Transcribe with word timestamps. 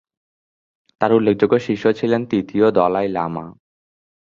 তার 1.01 1.11
উল্লেখযোগ্য 1.13 1.55
শিষ্য 1.59 1.85
ছিলেন 1.93 2.21
তৃতীয় 2.25 2.65
দলাই 2.71 3.07
লামা। 3.07 3.45